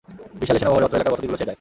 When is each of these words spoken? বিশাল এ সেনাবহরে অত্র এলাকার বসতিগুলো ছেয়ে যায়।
বিশাল 0.41 0.57
এ 0.57 0.59
সেনাবহরে 0.61 0.85
অত্র 0.87 0.97
এলাকার 0.97 1.13
বসতিগুলো 1.13 1.37
ছেয়ে 1.37 1.45
যায়। 1.45 1.49